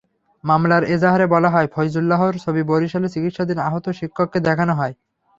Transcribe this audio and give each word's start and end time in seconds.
মামলার 0.43 0.83
এজাহারে 0.85 1.25
বলা 1.27 1.49
হয়, 1.49 1.67
ফয়জুল্লাহর 1.67 2.35
ছবি 2.43 2.61
বরিশালে 2.63 3.07
চিকিৎসাধীন 3.09 3.59
আহত 3.59 3.85
শিক্ষককে 3.99 4.39
দেখানো 4.47 4.73
হয়। 4.75 4.93